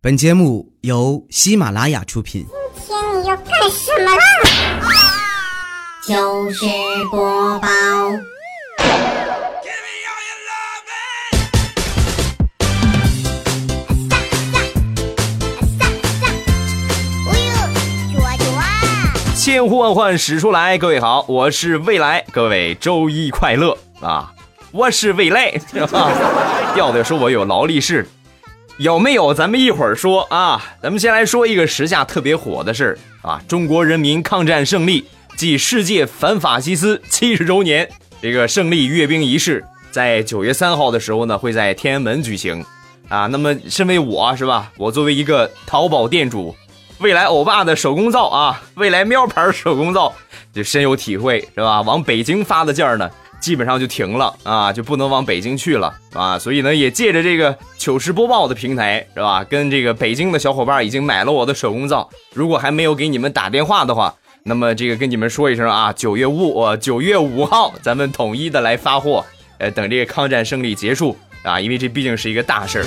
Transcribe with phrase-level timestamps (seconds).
[0.00, 2.46] 本节目由喜马拉雅出品。
[2.86, 4.22] 今天你要干什么啦？
[6.06, 6.64] 就是
[7.10, 7.68] 播报，
[19.34, 24.32] 千呼万唤始出来，各位好，我是未来，各位周一快乐啊！
[24.70, 25.50] 我是未来？
[26.72, 28.08] 调调说我有劳力士，
[28.78, 29.34] 有没有？
[29.34, 30.76] 咱们一会儿说啊。
[30.80, 35.04] 咱们先来说一个时下特别火的事儿啊，中国人民抗战胜利
[35.36, 37.88] 暨世界反法西斯七十周年
[38.22, 42.64] 这个胜利阅兵仪式，在九月三号的时候呢，会在天安门举行
[43.08, 43.26] 啊。
[43.26, 46.54] 那么，身为我是吧，我作为一个淘宝店主。
[47.00, 50.12] 未来欧巴的手工皂啊，未来喵牌手工皂
[50.52, 51.80] 就深有体会，是吧？
[51.82, 53.08] 往北京发的件儿呢，
[53.40, 56.38] 基本上就停了啊，就不能往北京去了啊。
[56.38, 59.44] 所以呢，也借着这个糗事播报的平台，是吧？
[59.44, 69.24] 跟这个北京的小伙伴已经买了我的手工皂，如果还没有给你们打电话的话，那么这个跟你们说一声啊，九月五，呃，九月五号咱们统一的来发货，
[69.58, 72.84] 呃，等这个抗战胜利结束啊，因为这毕竟是一个大事儿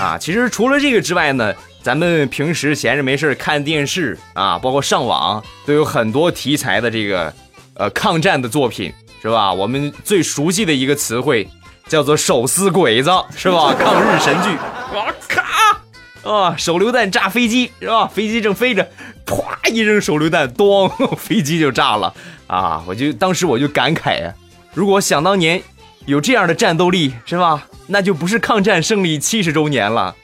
[0.00, 0.18] 啊。
[0.18, 1.52] 其实除了这个之外呢。
[1.82, 7.34] 咱们平时闲着没事看电视啊，包括上网，都有很多题材的这个，
[7.74, 9.52] 呃，抗战的作品，是吧？
[9.52, 11.48] 我们最熟悉的一个词汇
[11.88, 13.74] 叫做“手撕鬼子”，是吧？
[13.78, 14.50] 抗日神剧，
[14.92, 18.06] 我咔，啊，手榴弹炸飞机，是吧？
[18.06, 18.88] 飞机正飞着，
[19.24, 22.12] 啪一扔手榴弹，咚， 飞机就炸了
[22.46, 22.82] 啊！
[22.86, 24.32] 我就当时我就感慨呀，
[24.74, 25.62] 如果想当年
[26.06, 27.66] 有这样的战斗力，是吧？
[27.86, 30.14] 那就不是抗战胜利七十周年了。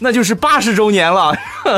[0.00, 1.32] 那就是八十周年了，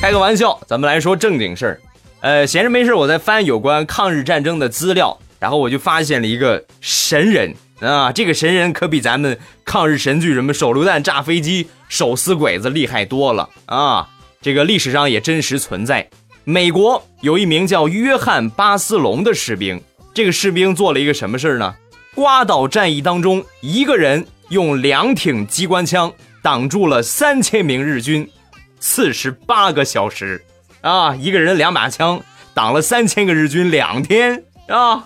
[0.00, 1.80] 开个玩笑，咱们来说正经事儿。
[2.20, 14.08] 呃，闲着没事，我在翻有关抗日战争的资料，然后我就发现了一个神人啊，这个神人可比咱们抗日神剧什么手榴弹炸飞机、手撕鬼子厉害多了啊！
[14.42, 16.08] 这个历史上也真实存在。
[16.44, 19.80] 美国有一名叫约翰·巴斯隆的士兵，
[20.12, 21.74] 这个士兵做了一个什么事儿呢？
[22.14, 24.26] 瓜岛战役当中，一个人。
[24.50, 26.12] 用两挺机关枪
[26.42, 28.28] 挡住了三千名日军，
[28.80, 30.44] 四十八个小时，
[30.80, 32.20] 啊，一个人两把枪
[32.54, 35.04] 挡了三千个日军两天啊，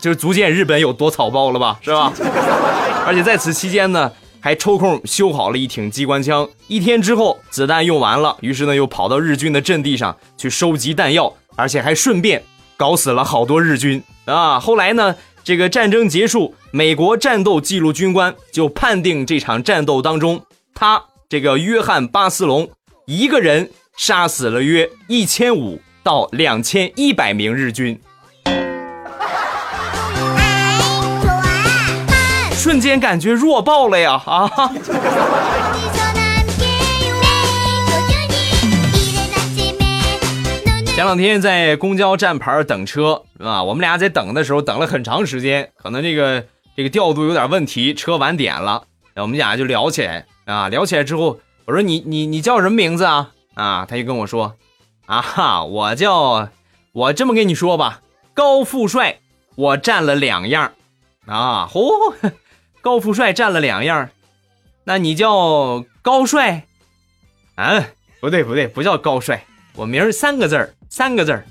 [0.00, 2.12] 就足见日本有多草包了吧，是吧？
[3.06, 6.48] 而且在此期间呢，还抽空修好了一挺机关枪。
[6.68, 12.42] 一天之后，子弹用完了，于是呢，又跑到日军的阵地上去收集弹药，而且还顺便
[12.76, 14.60] 搞死了好多日军啊。
[14.60, 15.14] 后来呢？
[15.42, 20.42] 这个战争结束，美国战斗记录军官就判定这场战斗当中，
[20.74, 22.68] 他这个约翰巴斯隆
[23.06, 28.00] 一个人杀死了约一千五到两千一百名日军，
[32.54, 34.48] 瞬间感觉弱爆了呀啊！
[40.86, 43.62] 前两天在公交站牌等车，是吧？
[43.62, 46.42] 我们俩在等的时候等了很长时间，可能这个
[46.74, 48.84] 这个调度有点问题，车晚点了。
[49.16, 53.32] 我们俩就聊起来啊，聊起来之后，我说你你你叫什么名字啊？
[53.60, 54.56] 啊，他就跟我说，
[55.04, 56.48] 啊哈，我叫
[56.92, 58.00] 我这么跟你说吧，
[58.32, 59.18] 高富帅，
[59.54, 60.72] 我占了两样，
[61.26, 62.14] 啊，嚯，
[62.80, 64.08] 高富帅占了两样，
[64.84, 66.66] 那你叫高帅？
[67.56, 67.84] 啊，
[68.20, 69.44] 不对不对，不叫高帅，
[69.74, 70.74] 我名儿三个字儿。
[70.92, 71.44] 三个字儿，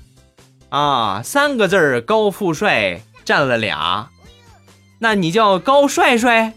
[0.68, 4.10] 啊，三个字儿，高富帅占了俩，
[4.98, 6.52] 那你叫高帅帅？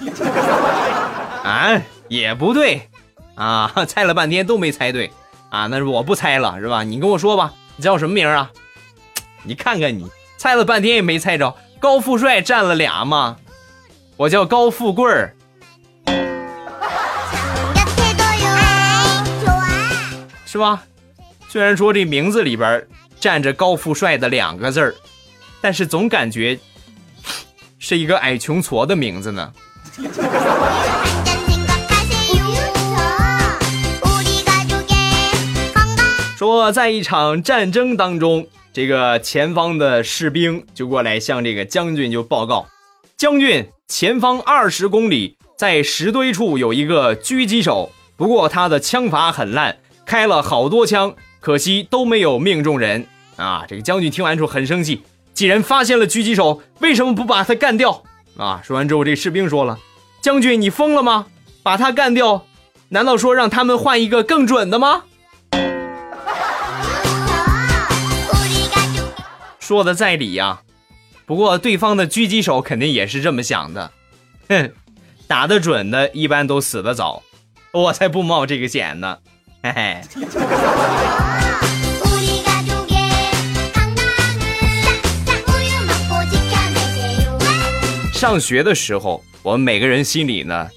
[1.44, 2.88] 啊，也不对，
[3.34, 5.12] 啊， 猜了半天都没猜对，
[5.50, 6.82] 啊，那是我不猜了是吧？
[6.82, 8.50] 你跟我说吧，你叫什么名啊？
[9.42, 13.36] 你看看你，猜了半天也没猜着，高富帅占了俩吗？
[14.16, 15.34] 我叫高富贵儿，
[20.46, 20.84] 是吧？
[21.48, 22.86] 虽然说这名字里边
[23.18, 24.94] 站着高富帅的两个字儿，
[25.60, 26.58] 但是总感觉
[27.78, 29.52] 是一个矮穷矬的名字呢。
[36.72, 42.66] 在一场战争当中，这个前方的士兵就过来向这个将军就报告：
[43.16, 51.14] 将军，前方二十公里在石堆处有一个狙击手，不过他的枪法很烂，开了好多枪。
[51.40, 53.06] 可惜都没有命中人
[53.36, 53.66] 啊！
[53.68, 55.02] 这个将军听完之后很生气，
[55.34, 58.02] 既然发现了狙击手，为什么不把他干掉
[58.38, 58.62] 啊？
[58.64, 59.78] 说完之后，这士兵说了
[60.22, 61.26] ：“将军，你疯了吗？
[61.62, 62.46] 把他干掉，
[62.88, 65.04] 难道说让他们换一个更准的吗？”
[69.64, 70.60] 说的在理呀。
[71.24, 73.90] 不过对方的狙击手肯定也是这么想的。
[74.50, 74.70] 哼
[75.26, 77.22] 打得准的一般都死得早
[77.72, 79.16] 我才不冒这个险呢。
[79.62, 80.02] 嘿嘿。
[88.12, 90.68] 上学的时候我们每个人心里呢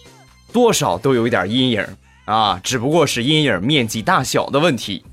[0.53, 1.85] 多少都有一点阴影
[2.23, 5.03] 啊只不过是阴影面积大小的问题。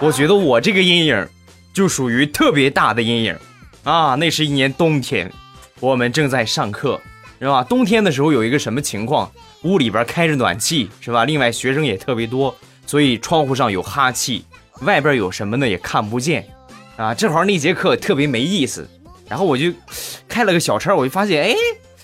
[0.00, 1.28] 我觉得我这个阴影
[1.72, 3.36] 就属于特别大的阴影
[3.84, 4.14] 啊。
[4.14, 5.32] 那是一年冬天，
[5.80, 7.00] 我们正在上课，
[7.38, 7.62] 是吧？
[7.64, 9.30] 冬天的时候有一个什么情况？
[9.62, 11.26] 屋里边开着暖气，是吧？
[11.26, 12.54] 另外学生也特别多，
[12.86, 14.44] 所以窗户上有哈气，
[14.80, 16.48] 外边有什么呢也看不见
[16.96, 17.12] 啊。
[17.12, 18.88] 正好那节课特别没意思，
[19.28, 19.70] 然后我就
[20.26, 21.54] 开了个小差，我就发现，哎，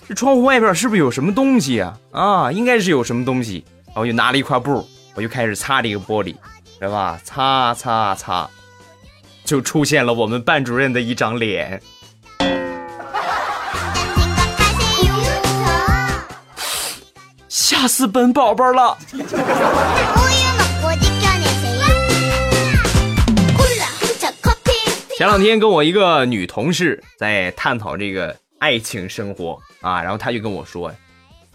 [0.07, 1.97] 这窗户外边是不是有什么东西啊？
[2.11, 3.65] 啊，应该是有什么东西。
[3.87, 6.35] 然后我就拿了一块布，我就开始擦这个玻璃，
[6.79, 7.19] 是吧？
[7.23, 8.47] 擦擦擦，
[9.47, 11.81] 就出现了我们班主任的一张脸。
[17.47, 18.97] 吓死本宝宝了。
[25.17, 30.93] 前两天跟我一个女同事在探讨这个爱情生活啊然后她就跟我说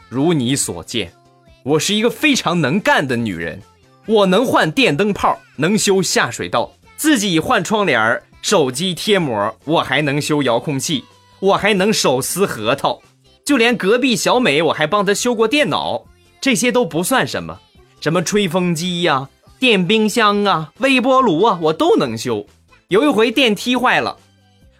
[0.08, 1.12] 如你所见
[1.62, 3.60] 我是一个非常能干的女人
[4.06, 11.02] 我能换电灯泡能修下水道自己换窗帘儿手机贴膜，我还能修遥控器，
[11.40, 13.02] 我还能手撕核桃，
[13.44, 16.04] 就连隔壁小美我还帮她修过电脑，
[16.40, 17.58] 这些都不算什么，
[18.00, 19.28] 什么吹风机呀、
[19.58, 22.46] 电冰箱啊、微波炉啊，我都能修。
[22.86, 24.16] 有一回电梯坏了，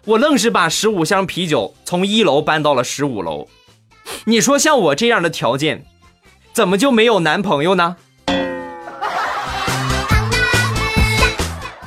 [0.05, 3.49] 我愣是把十五箱啤酒从一楼搬到了十五楼。
[4.23, 5.85] 你说像我这样的条件，
[6.53, 7.97] 怎么就没有男朋友呢？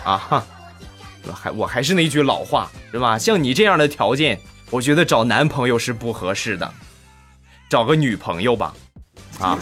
[0.07, 0.47] 啊哈，
[1.27, 3.19] 我还我还是那句老话，是吧？
[3.19, 6.73] 像你这样的条件，我觉得找男朋友是不合适的。
[7.69, 8.73] 找个女朋友吧。
[9.41, 9.59] 啊。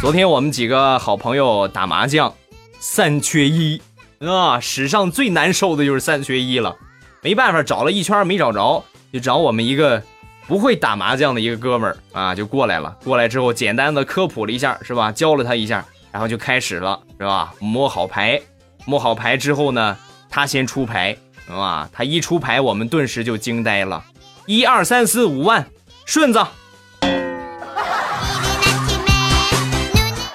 [0.00, 2.34] 昨天我们几个好朋友打麻将，
[2.80, 3.82] 三缺一，
[4.20, 6.74] 啊，史上最难受的就是三缺一了，
[7.20, 8.82] 没办法，找了一圈没找着，
[9.12, 10.02] 就找我们一个。
[10.50, 12.96] 不会打麻将的一个哥们儿啊就过来了。
[13.04, 15.12] 过来之后简单的科普了一下是吧？
[15.12, 18.42] 教了他一下然后就开始了是吧摸好牌
[18.84, 19.96] 摸好牌之后呢
[20.28, 21.16] 他先出牌
[21.48, 24.02] 啊他一出牌我们顿时就惊呆了。
[24.46, 25.64] 一二三四五万
[26.04, 26.40] 顺子。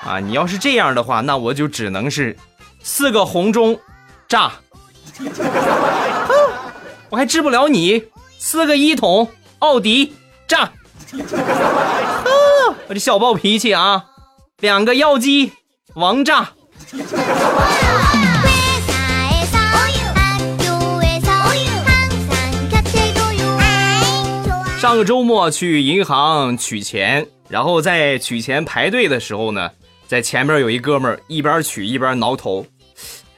[0.06, 2.38] 啊你要是这样的话那我就只能是
[2.82, 3.78] 四个红中
[4.30, 4.54] 炸
[7.10, 8.02] 我还治不了你
[8.40, 9.28] 四个一筒
[9.60, 10.14] 奥迪
[10.48, 10.72] 炸！
[12.88, 14.06] 我这小暴脾气啊！
[14.60, 15.52] 两个药剂
[15.96, 16.52] 王炸。
[24.80, 29.72] 上个周末去银行取钱，然后在取钱排队的时候呢，
[30.08, 32.68] 在前面有一哥们儿一边取一边挠头，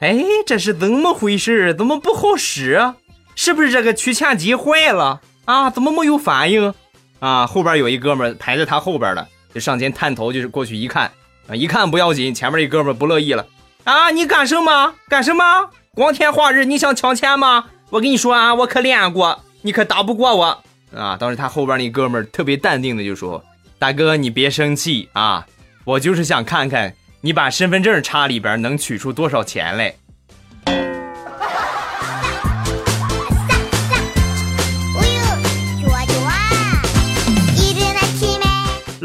[0.00, 1.72] 哎，这是怎么回事？
[1.74, 2.94] 怎么不好使？
[3.34, 5.22] 是不是这个取钱机坏了？
[5.48, 5.70] 啊？
[5.70, 6.72] 怎么没有反应
[7.20, 7.46] 啊？
[7.46, 11.10] 后边有一哥们排在他后边的，就上前探头，就是过去一看
[11.48, 13.46] 啊，一看不要紧，前面一哥们不乐意了
[13.84, 14.94] 啊，你干什么？
[15.08, 15.70] 干什么？
[15.94, 17.64] 光天化日你想抢钱吗？
[17.88, 20.62] 我跟你说啊，我可练过，你可打不过我。
[20.94, 21.16] 啊！
[21.18, 23.42] 当时他后边那哥们特别淡定的就说
[23.78, 25.46] ：“大哥，你别生气啊，
[25.84, 29.94] 我就是想看看你把身份证插里边能取出多少钱来。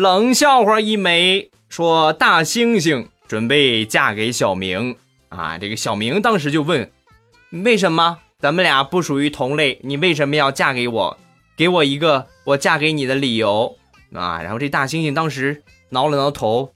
[0.03, 4.98] 冷笑话一枚说大猩猩准备嫁给小明。
[5.29, 6.91] 啊这个小明当时就问
[7.51, 9.79] 为什么咱们俩不属于同类？
[9.81, 11.17] 你为什么要嫁给我？
[11.55, 13.77] 给我一个我嫁给你的理由。
[14.13, 16.74] 啊然后这大猩猩当时挠了挠头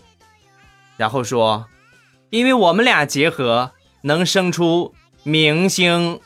[0.95, 1.65] 然后说
[2.29, 3.71] 因为我们俩结合
[4.03, 6.21] 能生出明星。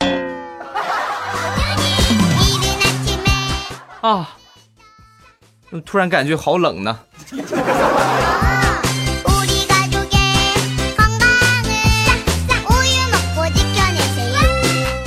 [4.00, 4.37] 啊
[5.84, 6.98] 突然感觉好冷呢。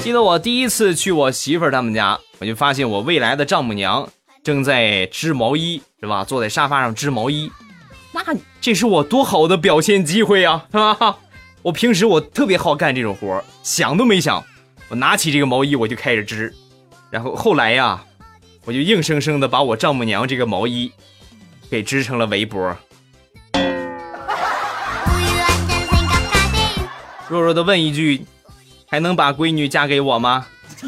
[0.03, 4.07] 记得我第一次去我媳妇儿他们家，我就发现我未来的丈母娘
[4.43, 6.23] 正在织毛衣，是吧？
[6.23, 7.51] 坐在沙发上织毛衣，
[8.11, 8.21] 那
[8.59, 11.17] 这是我多好的表现机会呀，是吧？
[11.61, 14.43] 我平时我特别好干这种活，想都没想，
[14.89, 16.53] 我拿起这个毛衣我就开始织，
[17.09, 18.03] 然后后来呀。
[18.63, 20.91] 我就硬生生的把我丈母娘这个毛衣
[21.69, 22.77] 给织成了围脖。
[27.27, 28.23] 弱弱的问一句，
[28.87, 30.45] 还能把闺女嫁给我吗？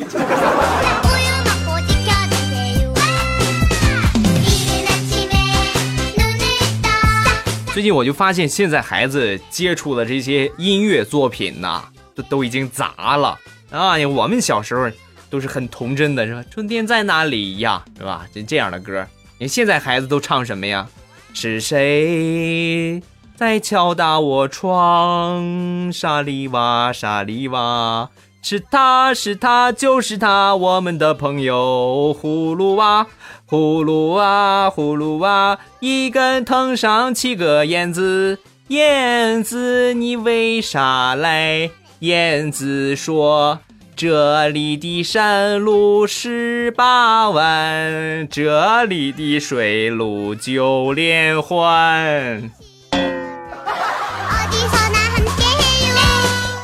[7.74, 11.82] 最近我就发现现在孩子接触的这些音乐作品呐，
[12.14, 13.40] 都都已经杂了。
[13.72, 14.92] 啊，我们小时候。
[15.34, 16.46] 都是很童真的，是吧？
[16.52, 18.28] 春天在哪里呀，是吧？
[18.32, 19.04] 就这样的歌。
[19.40, 20.88] 你现在孩子都唱什么呀？
[21.34, 23.02] 是谁
[23.36, 25.92] 在敲打我窗？
[25.92, 28.12] 沙里哇沙里哇，
[28.44, 32.16] 是他是他就是他，我们的朋友。
[32.22, 33.08] 葫芦娃，
[33.50, 38.38] 葫芦娃，葫芦娃，一根藤上七个燕子。
[38.68, 41.72] 燕子，你为啥来？
[42.02, 43.60] 燕子说。
[43.96, 52.52] 这里的山路十八弯，这里的水路九连环。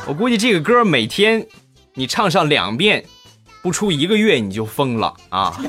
[0.06, 1.46] 我估计这个歌每天
[1.94, 3.04] 你唱上两遍，
[3.62, 5.56] 不出一个月你就疯了啊！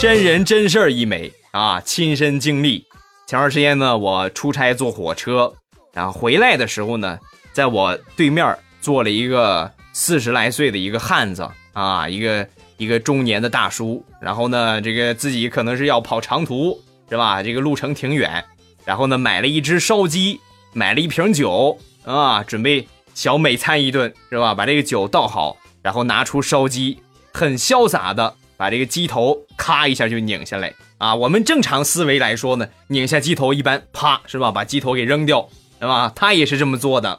[0.00, 2.89] 真人真事儿一枚啊，亲身经历。
[3.30, 5.54] 前段时间呢，我出差坐火车，
[5.92, 7.16] 然后回来的时候呢，
[7.52, 12.44] 在我对面坐了一个四十来岁的一个汉子啊，一个
[12.76, 14.04] 一个中年的大叔。
[14.20, 17.40] 然后呢，这个自己可能是要跑长途，是吧？
[17.40, 18.44] 这个路程挺远，
[18.84, 20.40] 然后呢，买了一只烧鸡，
[20.72, 24.56] 买了一瓶酒啊，准备小美餐一顿，是吧？
[24.56, 27.00] 把这个酒倒好，然后拿出烧鸡，
[27.32, 31.16] 很潇洒的把这个鸡头咔一下就拧下来啊。
[31.16, 35.48] 我们正常思维来说呢，拧下鸡头一般啪是吧，把鸡头给扔掉，
[35.80, 36.12] 是吧？
[36.14, 37.18] 他也是这么做的，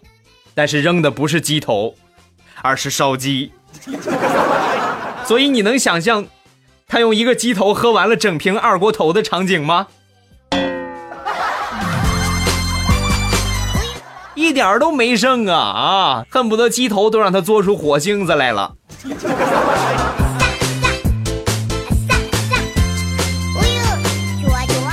[0.56, 1.96] 但是扔的不是鸡头，
[2.62, 3.52] 而是烧鸡。
[5.26, 6.26] 所以你能想象
[6.88, 9.88] 他用一个鸡头喝完了整瓶二锅头的场景吗？
[14.34, 16.26] 一点都没剩啊啊！
[16.30, 18.76] 恨不得鸡头都让他做出火星子来了。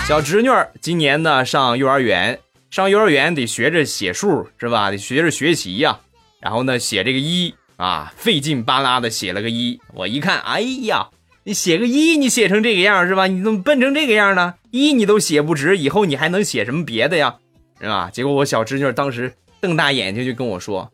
[0.08, 4.90] 小侄女儿今年呢上幼儿园，上幼儿园得学着写数是吧？
[4.90, 6.00] 得学着学习呀。
[6.40, 9.78] 然后呢写这个一啊，费劲巴拉的写了个一。
[9.92, 11.08] 我一看，哎呀，
[11.44, 13.26] 你写个一，你写成这个样是吧？
[13.26, 14.54] 你怎么笨成这个样呢？
[14.70, 17.36] 一你都写不直，以后你还能写什么别的呀？
[17.78, 18.08] 是吧？
[18.10, 20.90] 结果我小侄女儿当时瞪大眼睛就跟我说：“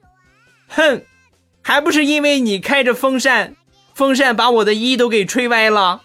[0.66, 1.02] 哼，
[1.62, 3.54] 还不是因为你开着风扇，
[3.94, 6.02] 风扇把我的一都给吹歪了。”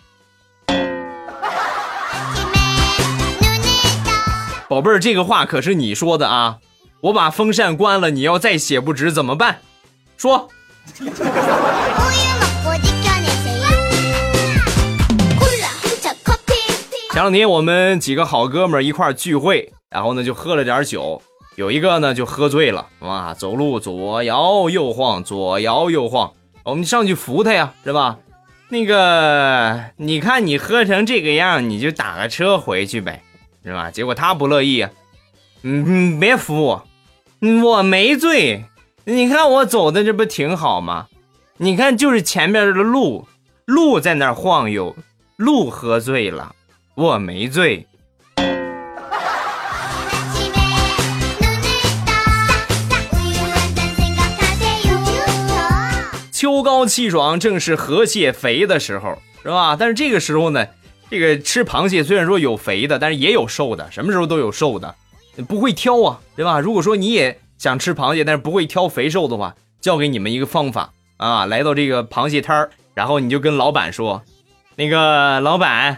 [4.70, 6.60] 宝贝儿，这个话可是你说的啊！
[7.02, 9.62] 我把风扇关了，你要再写不直怎么办？
[10.16, 10.48] 说。
[17.12, 21.20] 前两天我们几个好哥们儿一块儿聚会，然后呢就喝了点酒，
[21.56, 26.34] 有一个呢就喝醉了，哇，走路左摇右晃，左摇右晃，
[26.64, 28.20] 我们上去扶他呀，是吧？
[28.70, 33.24] 那个，你看你喝成这个样，你就打个车回去呗。
[33.64, 34.84] 是吧，结果他不乐意，
[35.64, 36.88] 嗯，嗯别扶我，
[37.64, 38.66] 我没醉，
[39.06, 41.08] 你看我走的这不挺好吗？
[41.58, 43.28] 你看就是前面的路，
[43.66, 44.96] 路在那晃悠，
[45.36, 46.56] 路喝醉了，
[46.96, 47.86] 我没醉。
[56.32, 59.76] 秋高气爽正是河蟹肥的时候，是吧？
[59.78, 60.66] 但是这个时候呢？
[61.10, 64.94] 这个吃螃蟹虽然说有肥的，但是也有瘦的，什么时候都有瘦的，
[65.48, 66.60] 不会挑啊，对吧？
[66.60, 74.22] 如果说你也想吃螃蟹，但是不会挑肥瘦的话，教给你们一个方法啊，来到这个螃蟹摊儿，然后你就跟老板说，
[74.76, 75.98] 那个老板，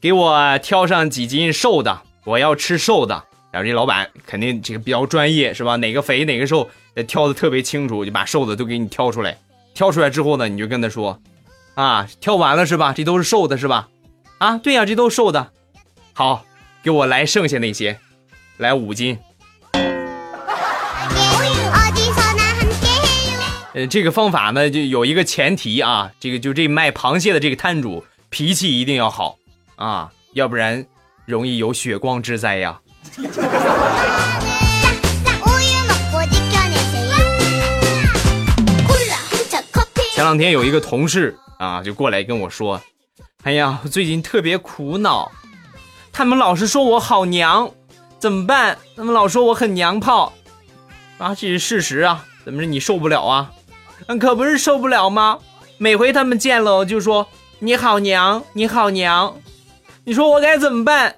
[0.00, 3.24] 给我挑上几斤瘦的，我要吃瘦的。
[3.52, 5.76] 然后这老板肯定这个比较专业，是吧？
[5.76, 6.68] 哪个肥哪个瘦，
[7.06, 9.38] 挑的特别清楚，就把瘦的都给你挑出来。
[9.74, 11.18] 挑出来之后呢，你就跟他说，
[11.74, 12.92] 啊，挑完了是吧？
[12.92, 13.88] 这都是瘦的是吧？
[14.38, 15.52] 啊对呀这都瘦的。
[16.12, 16.44] 好
[16.82, 17.98] 给我来剩下那些
[18.56, 19.18] 来五斤。
[23.74, 29.36] 呃这个方法呢就有一个前提啊这个就这卖螃蟹的这个摊主脾气一定要好
[29.74, 30.86] 啊要不然
[31.26, 32.80] 容易有血光之灾呀。
[40.14, 42.80] 前两天有一个同事啊就过来跟我说
[43.46, 45.30] 哎呀，我最近特别苦恼，
[46.12, 47.70] 他们老是说我好娘，
[48.18, 48.76] 怎么办？
[48.96, 50.32] 他们老说我很娘炮，
[51.18, 53.52] 啊，这是事实啊，怎么着你受不了啊？
[54.08, 55.38] 嗯，可不是受不了吗？
[55.78, 57.28] 每回他们见了我就说
[57.60, 59.36] 你好娘，你好娘，
[60.02, 61.14] 你说我该怎么办？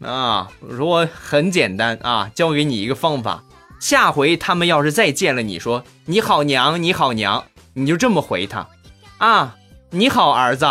[0.00, 3.44] 啊，我说我很简单啊，教给你一个方法，
[3.78, 8.66] 下回他们要是再见了你说你好娘你好娘，你就这么回他，
[9.18, 9.54] 啊，
[9.90, 10.66] 你好儿子，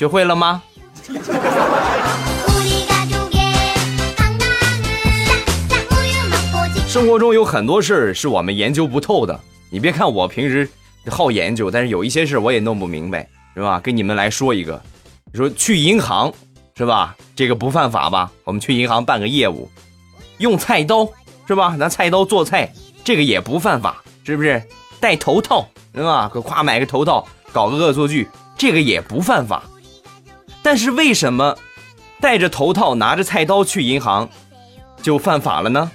[0.00, 0.62] 学会了吗？
[6.88, 9.38] 生活中有很多事是我们研究不透的。
[9.68, 10.66] 你别看我平时
[11.10, 13.78] 好研究，但是有一些事我也弄不明白，是吧？
[13.78, 14.82] 跟你们来说一个，
[15.30, 16.32] 你说去银行
[16.78, 17.14] 是吧？
[17.36, 18.32] 这个不犯法吧？
[18.44, 19.70] 我们去银行办个业务，
[20.38, 21.06] 用菜刀
[21.46, 21.76] 是吧？
[21.76, 22.72] 拿菜刀做菜，
[23.04, 24.62] 这个也不犯法，是不是？
[24.98, 26.30] 戴头套是吧？
[26.32, 28.26] 可夸买个头套，搞个恶作剧，
[28.56, 29.62] 这个也不犯法。
[30.62, 31.56] 但是为什么
[32.20, 34.28] 戴着头套拿着菜刀去银行
[35.02, 35.90] 就犯法了呢？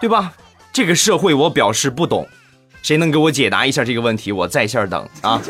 [0.00, 0.32] 对吧？
[0.72, 2.26] 这个社会我表示不懂，
[2.80, 4.32] 谁能给我解答一下这个问题？
[4.32, 5.40] 我在线等啊。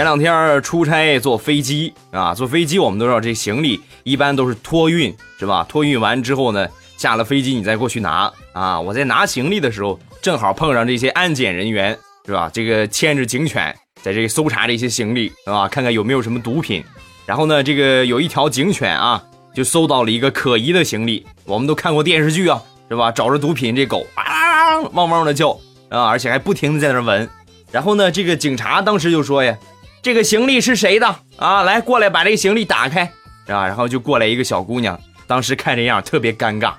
[0.00, 5.62] 前两天出差坐飞机啊，坐飞机我们都知道这行李一般都是托运是吧？
[5.68, 6.66] 托运完之后呢，
[6.96, 8.80] 下了飞机你再过去拿啊。
[8.80, 12.50] 我在拿行李的时候，正好碰上这些安检人员是吧？
[12.50, 15.68] 这个牵着警犬在这搜查这些行李是吧？
[15.68, 16.82] 看看有没有什么毒品。
[17.26, 19.22] 然后呢，这个有一条警犬啊，
[19.54, 21.26] 就搜到了一个可疑的行李。
[21.44, 23.12] 我们都看过电视剧啊，是吧？
[23.12, 25.50] 找着毒品，这狗啊汪汪的叫
[25.90, 27.28] 啊，而且还不停的在那闻。
[27.70, 29.54] 然后呢，这个警察当时就说呀。
[30.02, 31.16] 这个行李是谁的？
[31.36, 33.04] 啊来过来把这个行李打开。
[33.46, 36.72] 是吧然后就过来一个小姑娘当时看这样特别尴尬。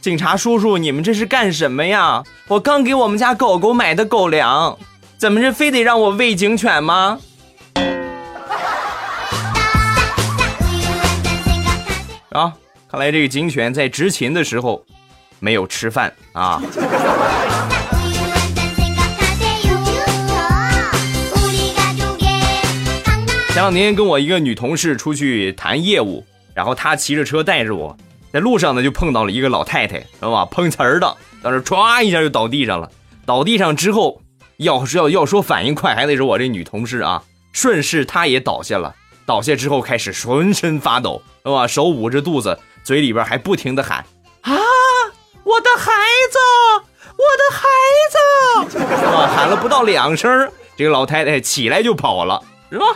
[0.00, 2.22] 警察叔叔你们这是干什么呀？
[2.46, 4.78] 我刚给我们家狗狗买的狗粮
[5.16, 7.18] 怎么着非得让我喂警犬吗？
[12.30, 12.52] 啊
[12.90, 14.84] 看来这个警犬在执勤的时候
[15.40, 16.62] 没有吃饭啊。
[23.58, 27.96] 前两天跟我一个女同事出去谈业务，然后她骑着车带着我，
[28.32, 30.44] 在路上呢就碰到了一个老太太，知道吧？
[30.44, 32.88] 碰瓷儿的，当时歘一下就倒地上了。
[33.26, 34.22] 倒地上之后，
[34.58, 38.94] 要是要要说反应快，还得是我这女同事啊，顺势她也倒下了。
[39.26, 41.66] 倒下之后开始浑身发抖，是吧？
[41.66, 44.06] 手捂着肚子，嘴里边还不停的喊
[44.42, 44.54] ：“啊，
[45.42, 45.90] 我的孩
[46.30, 46.38] 子，
[47.10, 49.26] 我的孩子！”是吧？
[49.26, 52.40] 喊了不到两声，这个老太太起来就跑了，
[52.70, 52.86] 是吧？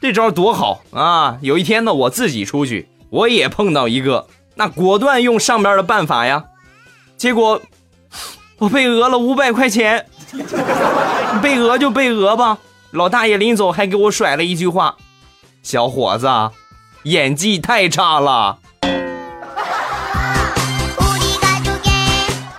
[0.00, 1.36] 这招多好啊！
[1.42, 6.44] 有一天呢，我自己出去，我也碰到一个，那果断用上边的办法呀。
[7.18, 7.60] 结果
[8.58, 10.06] 我被讹了五百块钱，
[11.42, 12.56] 被讹就被讹吧。
[12.92, 14.96] 老大爷临走还给我甩了一句话
[15.62, 16.26] ：“小伙子，
[17.02, 18.58] 演技太差了。”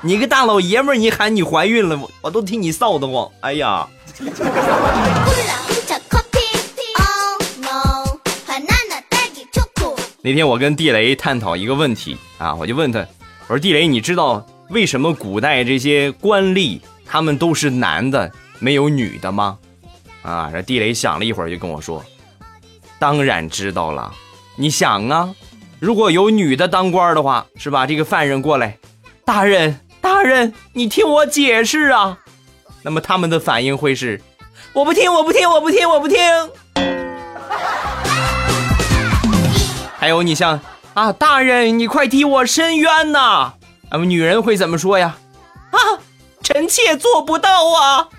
[0.03, 3.27] 你个大老爷们，你喊你怀孕了，我我都替你臊得慌。
[3.41, 3.87] 哎呀！
[10.23, 12.99] 那天我跟地雷探讨一个问题啊，我就问他，
[13.47, 19.57] 我说地雷，你知道为什么古代这些官吏他们都是男的，没有女的吗？
[20.21, 22.03] 啊，这地雷想了一会儿就跟我说，
[22.99, 24.13] 当然知道了。
[24.55, 25.33] 你想啊，
[25.79, 27.87] 如果有女的当官的话，是吧？
[27.87, 28.77] 这个犯人过来，
[29.25, 32.19] 大人，大人，你听我解释啊。
[32.83, 34.21] 那么他们的反应会是，
[34.73, 36.17] 我不听，我不听，我不听，我不听。
[40.01, 40.59] 还有你像
[40.95, 43.53] 啊大人你快替我伸冤呐。
[43.89, 45.15] 啊女人会怎么说呀？
[45.69, 45.77] 啊
[46.41, 48.09] 臣妾做不到啊。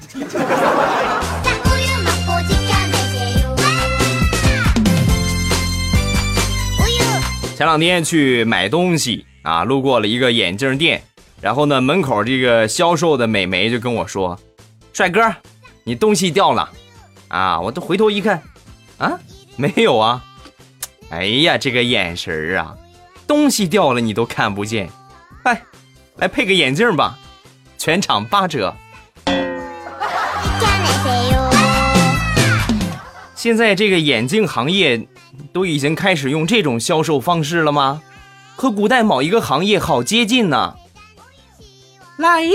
[7.56, 11.02] 前两天去买东西啊路过了一个眼镜店
[11.40, 14.38] 然后呢门口这个销售的美眉就跟我说
[14.92, 15.20] 帅哥
[15.82, 16.70] 你东西掉了。
[17.26, 18.40] 啊我都回头一看
[18.98, 19.18] 啊
[19.56, 20.24] 没有啊。
[21.12, 22.74] 哎呀，这个眼神儿啊，
[23.26, 24.88] 东西掉了你都看不见。
[25.42, 25.62] 哎，
[26.16, 27.18] 来配个眼镜吧，
[27.76, 28.74] 全场八折。
[33.34, 35.06] 现在这个眼镜行业
[35.52, 38.00] 都已经开始用这种销售方式了吗？
[38.56, 40.76] 和古代某一个行业好接近呢。
[42.16, 42.52] 来呀！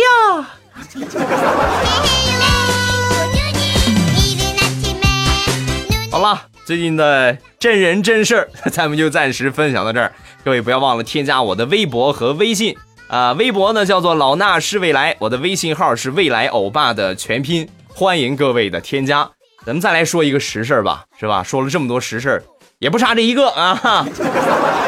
[6.10, 6.42] 好了。
[6.68, 10.12] 最近的真人真事儿， 咱们就暂时分享到这儿。
[10.44, 12.76] 各位不要忘了添加我的微博和微信
[13.08, 19.30] 啊、微博呢叫做老衲是未来，我的微信号是未来欧巴的全拼，欢迎各位的添加。
[19.66, 21.42] 咱们再来说一个实事儿吧，是吧？
[21.42, 22.44] 说了这么多实事儿，
[22.80, 24.06] 也不差这一个 啊。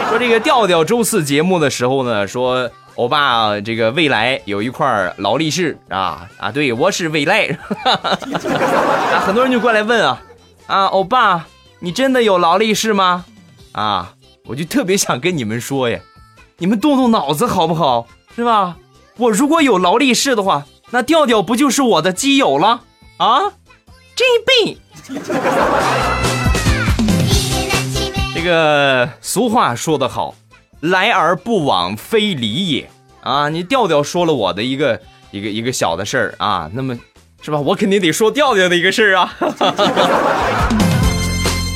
[0.10, 7.46] 说这个调调周四节目的时候呢，说欧巴这个未来有一块劳力士啊啊，对我是未来，
[7.86, 10.22] 啊，很多人就过来问啊
[10.68, 11.48] 啊，欧巴
[11.82, 13.24] 你真的有劳力士吗？
[13.72, 14.14] 啊，
[14.46, 16.00] 我就特别想跟你们说呀，
[16.58, 18.06] 你们动动脑子好不好？
[18.36, 18.76] 是吧？
[19.18, 22.82] 我如果有劳力士的话，那调调不就是我的基友了
[23.18, 23.54] 啊？
[24.16, 24.78] 这一辈。
[28.36, 30.36] 这个俗话说得好，
[30.82, 32.90] 来而不往非礼也
[33.22, 33.50] 啊！
[33.50, 36.98] 你调调说了我的一个一个一个小的事儿啊，那么
[37.42, 37.60] 是吧？
[37.60, 39.34] 我肯定得说调调的一个事儿啊。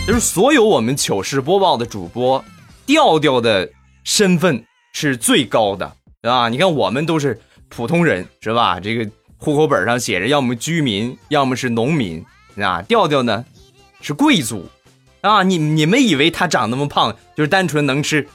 [0.05, 2.43] 就是所有我们糗事播报的主播，
[2.85, 3.69] 调调的
[4.03, 4.61] 身份
[4.91, 6.49] 是最高的啊！
[6.49, 7.39] 你看我们都是
[7.69, 8.81] 普通人是吧？
[8.81, 12.21] 这个户口本上写着要么居民，要么是农民
[12.57, 12.81] 啊。
[12.81, 13.45] 调调呢
[14.01, 14.65] 是贵族。
[15.21, 18.27] 啊，你你们以为他长那么胖就是单纯能吃，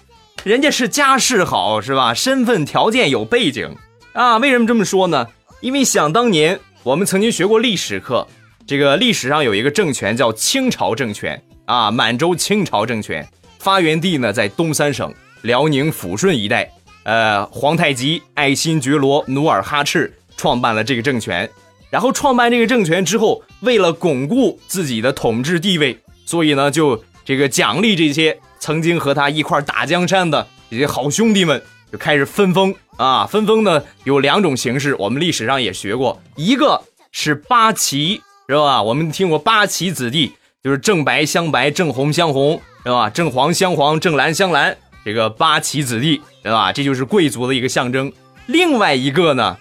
[0.45, 2.15] 人家是家世好是吧？
[2.15, 3.77] 身份条件有背景
[4.15, 4.39] 啊？
[4.39, 5.29] 为什么这么说呢？
[5.61, 8.27] 因为想当年我们曾经学过历史课，
[8.67, 13.29] 这个历史上有一个政权叫清朝政权啊，满洲清朝政权
[13.59, 21.49] 发源地呢在东三省辽宁抚顺一带，呃，皇太极爱新觉罗努尔哈赤创办了这个政权，
[21.91, 25.99] 然后创办这个政权之后，为了巩固自己的统治地位。
[26.25, 33.27] 所以呢，就这个奖励这些曾经和他一块打江山的这些好兄弟们，就开始分封啊。
[33.27, 38.83] 分封呢有两种形式，我们历史上也学过，一个是八旗，是吧？
[38.83, 40.33] 我们听过八旗子弟，
[40.65, 43.09] 就是正白相白，正红相红，是吧？
[43.09, 46.73] 正黄相黄，正蓝相蓝，这个八旗子弟，对吧？
[46.73, 48.13] 这就是贵族的一个象征。
[48.47, 49.57] 另外一个呢，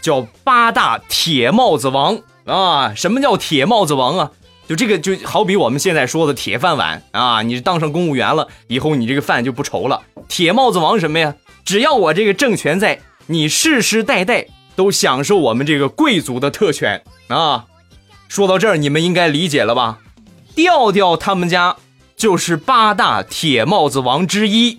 [0.00, 2.92] 叫八大铁帽子王啊。
[2.92, 4.32] 什么叫铁帽子王啊？
[4.66, 10.02] 就这个就好比我们现在说的铁饭碗啊，你当上公务员了以后，你这个饭就不愁了。
[10.26, 11.36] 铁帽子王什么呀？
[11.64, 17.66] 只要我这个政权在，你世世代代都享受我们这个贵族的特权啊。
[18.28, 19.98] 说到这儿，你们应该理解了吧？
[20.54, 21.76] 调调他们家
[22.16, 24.78] 就是八大铁帽子王之一，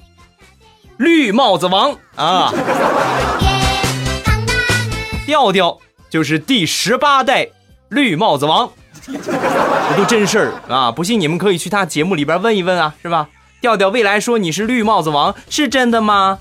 [0.98, 2.54] 绿帽子王啊。
[5.26, 7.50] 调调就是第十八代
[7.90, 8.72] 绿帽子王。
[9.06, 10.90] 这都真事儿啊！
[10.90, 13.28] 不信你们可以去他节目里边问一问啊，是吧？
[13.60, 16.40] 调调未来说你是绿帽子王，是真的吗？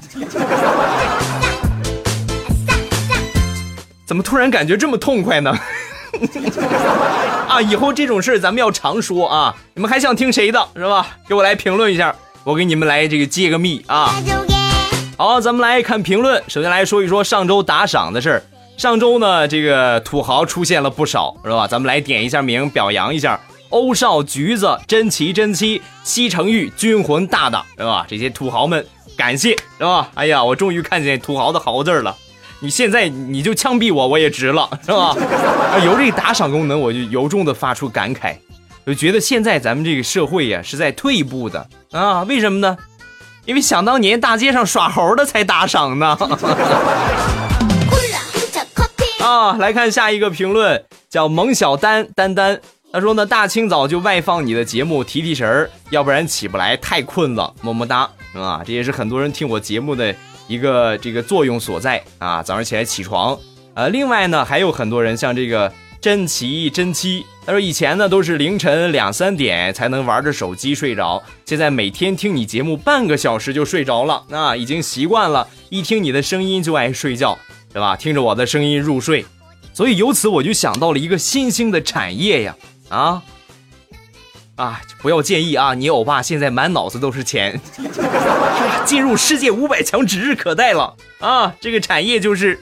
[4.07, 5.59] 怎么突然感觉这么痛快呢？
[7.48, 9.55] 啊，以后这种事儿咱们要常说啊！
[9.75, 11.07] 你们还想听谁的，是吧？
[11.29, 14.14] 给我来评论一下，我给你们来这个揭个秘啊！
[15.18, 18.42] 好，咱们来看评论，首先来说一说上周打赏的事儿。
[18.77, 21.66] 上周呢，这个土豪出现了不少，是吧？
[21.66, 28.05] 咱们来点一下名，表扬一下欧少、橘子、真奇、真七、西城玉、军魂大大，是吧？
[28.09, 28.85] 这些土豪们，
[29.16, 30.11] 感谢，是吧？
[30.14, 32.16] 哎呀，我终于看见土豪的豪字了。
[32.62, 35.16] 你现在你就枪毙我，我也值了，是吧？
[35.85, 38.37] 有这个打赏功能，我就由衷的发出感慨，
[38.87, 42.22] 就觉得现在咱们这个社会呀是在退步的啊？
[42.22, 42.77] 为什么呢？
[43.44, 46.16] 因为想当年大街上耍猴的才打赏呢。
[49.18, 52.61] 啊，来看下一个评论，叫萌小丹丹丹，
[52.92, 60.14] 他说呢，大清早就外放你的节目提提神儿，要不然起不来，太困了，么么哒，啊，这也是很多人听我节目的
[60.52, 63.38] 一个这个作用所在啊，早上起来起床，
[63.72, 77.38] 呃，另外呢，还有很多人像这个真奇真七，他说以前呢都是凌晨两三点才能玩着手机睡着，现在每天听你节目半个小时就睡着了，啊，已经习惯了，一听你的声音就爱睡觉。
[77.74, 77.96] 对吧？
[77.96, 79.24] 听着我的声音入睡，
[79.72, 82.54] 所以由此我就想到了一个新兴的产业呀！
[82.90, 83.22] 啊
[84.62, 84.81] 啊！
[85.01, 87.61] 不要介意啊，你欧巴现在满脑子都是钱，
[88.87, 91.53] 进入世界五百强指日可待了啊！
[91.61, 92.61] 这个产业就是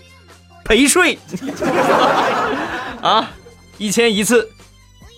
[0.65, 1.19] 陪睡
[3.03, 3.33] 啊，
[3.77, 4.49] 一千一次，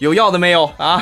[0.01, 1.01] 有要的没有啊？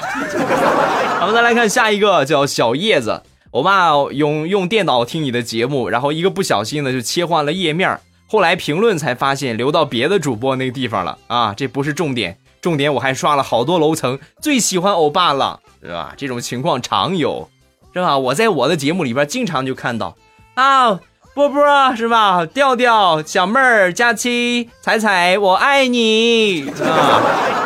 [1.23, 3.23] 我们再来看下一个，叫小叶子。
[3.51, 7.99] 我爸用用电脑听你的节目，然后一个不小心呢就切换了页面。
[8.27, 16.12] 后来评论才发现流到别的主播那个地方了啊，这不是重点，重点我还刷了好多楼层，最喜欢欧巴了，是吧？
[16.16, 17.49] 这种情况常有，
[17.95, 18.19] 是吧？
[18.19, 20.16] 我在我的节目里边经常就看到，
[20.55, 21.01] 啊，
[21.35, 22.45] 波波是吧？
[22.47, 26.90] 调调、小妹儿、佳期、彩彩，我爱你啊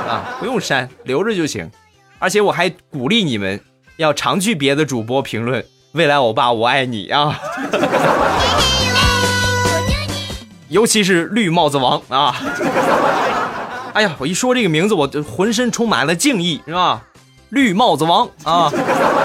[0.09, 0.37] 啊！
[0.39, 1.71] 不用删，留着就行。
[2.19, 3.61] 而且我还鼓励你们
[3.97, 7.39] 要常去别的主播评论，未来欧巴我爱你啊。
[10.69, 12.35] 尤其是绿帽子王啊！
[13.93, 17.03] 哎呀，我一说这个名字，我浑身充满了敬意，是吧？
[17.55, 18.69] 绿帽子王啊！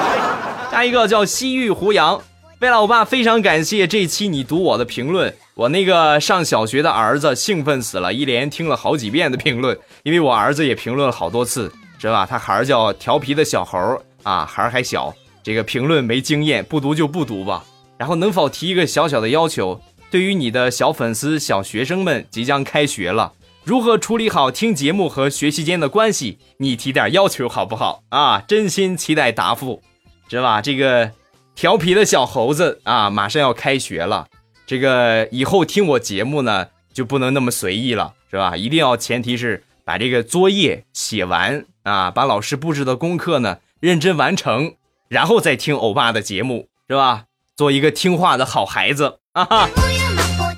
[0.72, 2.22] 下一个叫西域胡杨，
[2.60, 12.28] 未来欧巴非常感谢这期你读我的评论，我那个上小学的儿子兴奋死了，一连听了好几遍的评论，因为我儿子也评论了好多次，知道吧？
[12.30, 15.12] 他孩儿叫调皮的小猴啊，孩儿还小，
[15.42, 17.64] 这个评论没经验，不读就不读吧。
[17.98, 19.82] 然后能否提一个小小的要求？
[20.12, 23.34] 对于你的小粉丝、小学生们，即将开学了，
[23.70, 26.40] 如何处理好听节目和学习间的关系？
[26.58, 28.42] 你提点要求好不好啊？
[28.48, 29.84] 真心期待答复，
[30.28, 30.60] 知道吧？
[30.60, 31.12] 这个。
[31.54, 34.26] 调皮的小猴子啊，马上要开学了，
[34.66, 38.58] 这个以后听我节目呢就不能那么随意了，是吧？
[38.58, 44.74] 一定要前提是把这个作业写完啊，把老师布置的功课呢认真完成，
[45.10, 47.26] 然后再听欧巴的节目，是吧？
[47.56, 49.46] 做一个听话的好孩子啊！
[49.46, 49.70] 哈。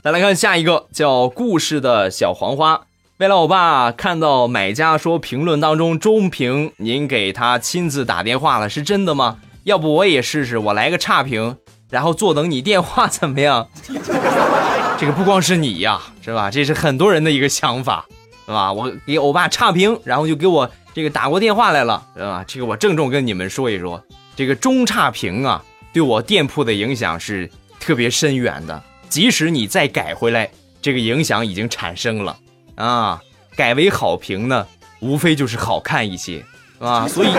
[0.02, 2.86] 再来看下一个叫故事的小黄花，
[3.21, 9.38] 为了欧巴看到买家说评论当中中评，您给他亲自打电话了，是真的吗？
[9.63, 11.55] 要不我也试试，我来个差评，
[11.91, 13.69] 然后坐等你电话怎么样？
[14.97, 16.49] 这个不光是你呀，是吧？
[16.49, 18.07] 这是很多人的一个想法，
[18.47, 18.73] 是吧？
[18.73, 22.43] 我给欧巴差评，然后就给我这个打过电话来了，是吧？
[22.47, 24.03] 这个我郑重跟你们说一说，
[24.36, 27.47] 这个中差评啊，对我店铺的影响是
[27.79, 28.81] 特别深远的。
[29.10, 30.49] 即使你再改回来，
[30.81, 32.36] 这个影响已经产生了
[32.75, 33.19] 啊。
[33.55, 34.65] 改为好评呢，
[35.01, 36.45] 无非就是好看一些，
[36.79, 37.07] 啊？
[37.07, 37.29] 所以。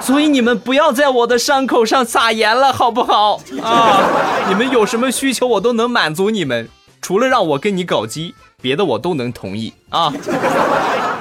[0.00, 4.00] 所以你们不要在我的伤口上撒盐了，好不好啊？
[4.48, 6.68] 你们有什么需求，我都能满足你们，
[7.02, 8.32] 除了让我跟你搞基，
[8.62, 10.12] 别的我都能同意啊。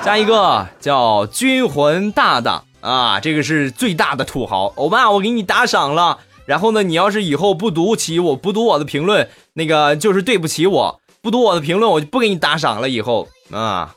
[0.06, 6.20] 下一个叫军魂大大啊，这个是最大的土豪，欧巴，我给你打赏了。
[6.46, 12.90] 然后呢，你要是以后不读起我不读我的评论，那个就是对不起我，不读我的评论，我就不给你打赏了。
[12.90, 13.96] 以后啊，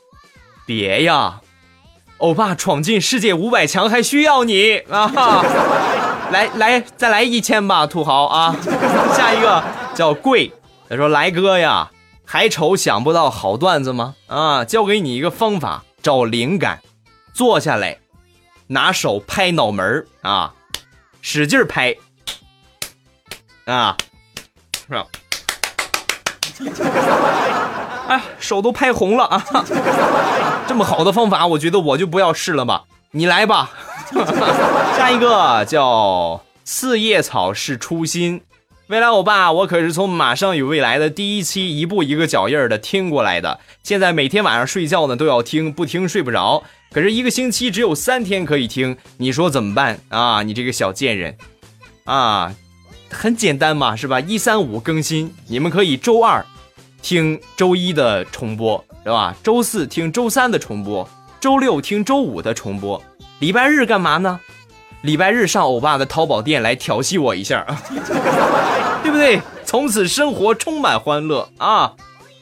[0.65, 1.41] 别呀。
[2.17, 5.43] 欧巴闯进世界五百强还需要你啊！
[6.31, 8.55] 来来，再来一千吧，土豪啊！
[9.17, 9.63] 下一个
[9.95, 10.53] 叫贵，
[10.87, 11.89] 他说：“来哥呀，
[12.23, 14.13] 还愁想不到好段子吗？
[14.27, 16.79] 啊，教给你一个方法，找灵感，
[17.33, 17.97] 坐下来，
[18.67, 20.53] 拿手拍脑门啊，
[21.21, 21.95] 使劲拍
[23.65, 23.97] 啊，
[24.87, 25.07] 是吧？”
[28.07, 29.43] 哎，手都拍红了啊！
[30.67, 32.83] 这么好的方法，我觉得我就不要试了吧。
[33.11, 33.71] 你来吧。
[34.97, 38.41] 下一个叫四叶草是初心，
[38.87, 46.63] 未来欧巴，我可是从《马上与未来》的第一期一步一个脚印的听过来的，现在每天晚上睡觉呢都要听，不听睡不着。
[46.91, 50.43] 可是一个星期只有三天可以听，你说怎么办啊？
[50.43, 51.37] 你这个小贱人
[52.03, 52.53] 啊！
[53.09, 54.19] 很简单嘛，是吧？
[54.19, 56.45] 一三五更新，你们可以周二。
[57.01, 59.35] 听周一的重播是吧？
[59.43, 61.07] 周四听周三的重播，
[61.39, 63.01] 周六听周五的重播，
[63.39, 64.39] 礼拜日干嘛呢？
[65.01, 67.65] 礼拜日上欧巴的淘宝店来调戏我一下，
[69.01, 69.41] 对不对？
[69.65, 71.93] 从此生活充满欢乐啊！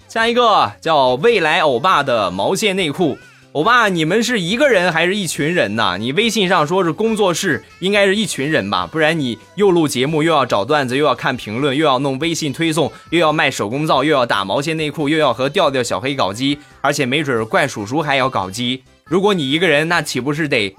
[0.08, 3.18] 下一个叫未来欧巴的毛线内裤。
[3.54, 5.98] 欧巴，你们是一个人还是一群人呢？
[6.00, 8.86] 你微信上说是工作室，应该是一群人吧？
[8.86, 18.84] 不然你又录节目，又要找段子，又要看评论，又要弄微信推送，又要卖手工皂，又要打毛线内裤，又要和调调小黑搞基，而且没准怪叔叔还要搞基。
[19.06, 20.76] 如果你一个人，那岂不是得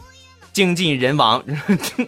[0.53, 1.43] 精尽人亡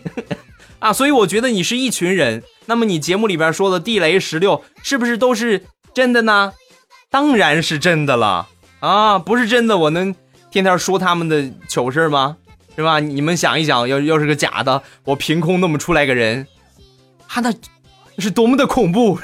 [0.79, 0.93] 啊？
[0.93, 2.41] 所以我觉得你是一群人。
[2.67, 6.53] 那么你节目里边说的地雷石榴是不是都是真的呢？
[7.11, 8.47] 当然是真的了
[8.79, 9.19] 啊！
[9.19, 10.15] 不是真的，我能。
[10.53, 12.37] 天天说他们的糗事吗？
[12.77, 13.01] 是吧？
[13.01, 16.47] 你们想一想，要要是个假的，我凭空那么出来个人，
[17.27, 17.51] 他那
[18.19, 19.19] 是多么的恐怖！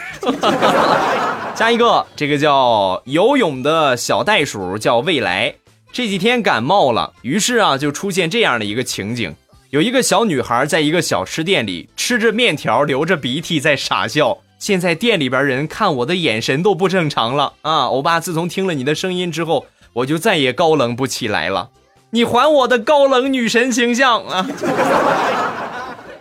[1.55, 5.55] 下一个，这个叫游泳的小袋鼠叫未来，
[5.93, 9.35] 这几天感冒了，于是啊，就出现这样的一个情景：
[9.69, 14.39] 有一个小女孩在一个小吃店里吃着面条，流着鼻涕在傻笑。
[14.59, 17.85] 现在店里边人看我的眼神都不正常了啊！
[17.89, 19.67] 欧巴，自从听了你的声音之后。
[19.99, 21.71] 我就再也高冷不起来了，
[22.11, 24.47] 你还我的高冷女神形象啊！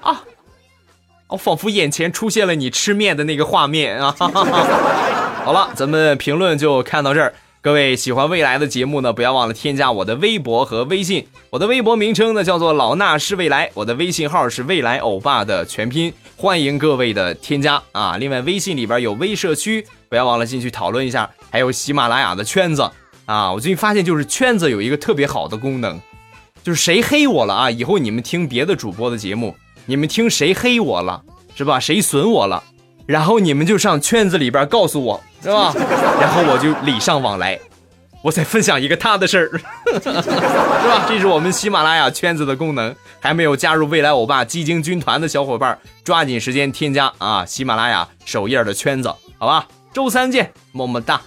[0.01, 0.23] 啊，
[1.27, 4.15] 我仿佛眼前出现了你吃面的那个画面啊！
[5.45, 7.33] 好了，咱们评论就看到这儿。
[7.61, 11.27] 各位喜欢未来的节目呢，不要忘了添加我的微博和微信。
[11.51, 18.17] 我的微博名称呢叫做老衲是未来，我的微信号是未来欧巴的全拼，欢迎各位的添加啊！
[18.17, 22.89] 另外，微信里边有微社区，不要忘了进去讨论一下，还有喜马拉雅的圈子。
[23.27, 26.01] 啊我最近发现就是圈子有一个特别好的功能
[26.63, 31.21] 就是谁黑我了啊以后你们听别的主播的节目你们听谁黑我了
[31.55, 31.79] 是吧？
[31.79, 32.63] 谁损我了
[33.05, 35.73] 然后你们就上圈子里边告诉我是吧？
[36.21, 37.59] 然后我就礼尚往来
[38.21, 39.57] 我再分享一个他的事儿
[39.99, 41.05] 是吧？
[41.07, 49.67] 这是我们喜马拉雅圈子的功能还没有加入未来欧巴基金军团的小伙伴抓紧时间添加啊喜马拉雅首页的圈子好吧？
[49.93, 51.21] 周三见么么哒。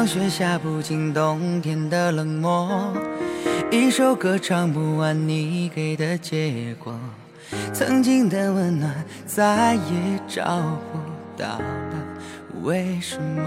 [0.00, 2.90] 场雪下不尽冬天的冷漠，
[3.70, 6.98] 一首歌唱不完你给的结果，
[7.74, 10.42] 曾经的温暖再也找
[10.90, 10.98] 不
[11.36, 11.62] 到了，
[12.62, 13.42] 为什么？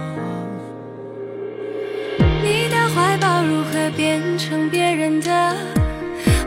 [2.40, 5.56] 你的怀抱如何变成别人的？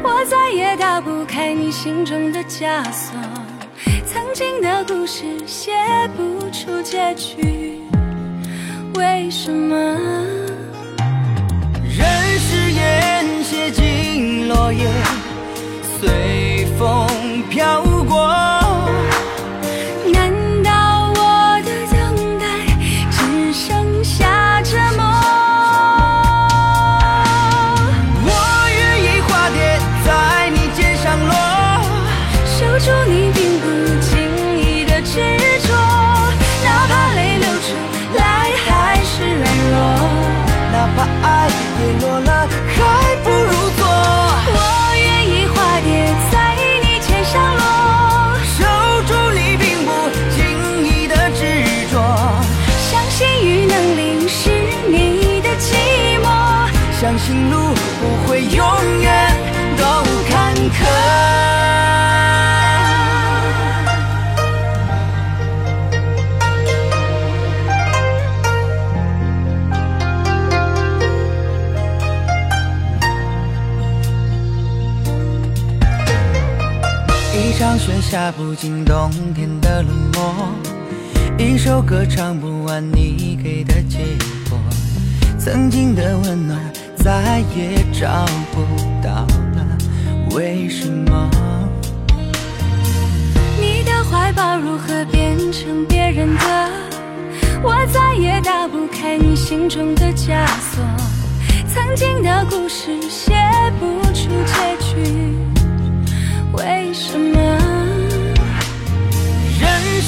[0.02, 3.20] 我再也打不开你心中的枷锁，
[4.06, 5.74] 曾经的故事写
[6.15, 7.82] 不出结局。
[8.98, 9.76] 为什么？
[11.98, 12.06] 任
[12.40, 14.88] 誓言写进落叶
[16.00, 17.08] 随风
[17.50, 18.66] 飘过。
[78.17, 80.49] 下不尽冬天的冷漠，
[81.38, 83.99] 一首歌唱不完你给的结
[84.49, 84.58] 果，
[85.38, 86.60] 曾经的温暖
[86.95, 88.65] 再也找不
[89.03, 89.12] 到
[89.53, 89.77] 了，
[90.36, 91.30] 为什么？
[93.62, 96.71] 你的怀抱如何变成别人的，
[97.62, 100.84] 我再也打不开你心中的枷锁，
[101.71, 103.36] 曾经的故事写
[103.80, 105.38] 不出结局，
[106.53, 107.77] 为什么？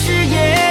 [0.10, 0.69] 誓言。